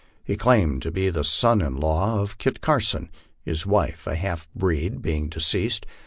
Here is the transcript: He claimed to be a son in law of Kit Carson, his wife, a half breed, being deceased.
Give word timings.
He 0.23 0.35
claimed 0.35 0.81
to 0.81 0.89
be 0.91 1.05
a 1.05 1.23
son 1.23 1.61
in 1.61 1.75
law 1.79 2.23
of 2.23 2.39
Kit 2.39 2.59
Carson, 2.59 3.11
his 3.43 3.67
wife, 3.67 4.07
a 4.07 4.15
half 4.15 4.47
breed, 4.55 5.03
being 5.03 5.29
deceased. 5.29 5.85